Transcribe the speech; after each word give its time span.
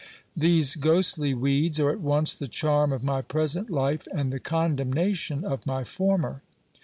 These 0.35 0.77
ghostly 0.77 1.35
weeds 1.35 1.79
are 1.79 1.91
at 1.91 1.99
once 1.99 2.33
the 2.33 2.47
charm 2.47 2.91
of 2.91 3.03
my 3.03 3.21
present 3.21 3.69
life, 3.69 4.07
and 4.11 4.33
the 4.33 4.39
condemnation 4.39 5.45
of 5.45 5.63
my 5.63 5.83
former. 5.83 6.41